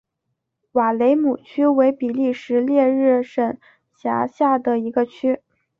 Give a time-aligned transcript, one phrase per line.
[0.71, 3.55] 瓦雷姆区为比利时列日省
[3.93, 5.43] 辖下的一个区。